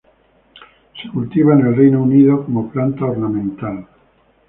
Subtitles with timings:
[0.99, 3.87] Se cultiva en Reino Unido como planta ornamental.